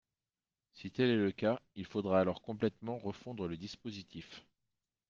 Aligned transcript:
Si 0.73 0.89
tel 0.89 1.11
est 1.11 1.15
le 1.15 1.31
cas, 1.31 1.59
il 1.75 1.85
faudra 1.85 2.19
alors 2.19 2.41
complètement 2.41 2.97
refondre 2.97 3.47
le 3.47 3.55
dispositif. 3.55 4.43